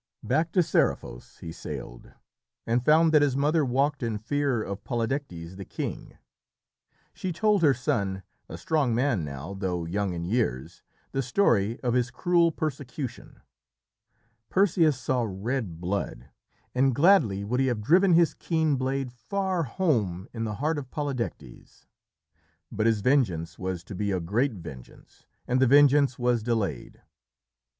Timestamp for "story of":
11.21-11.93